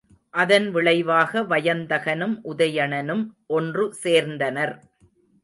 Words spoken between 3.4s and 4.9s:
ஒன்று சேர்ந்தனர்.